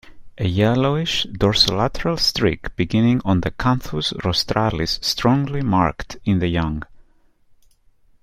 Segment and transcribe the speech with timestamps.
[0.39, 6.81] A yellowish dorsolateral streak beginning on the "canthus rostralis" strongly marked in the young.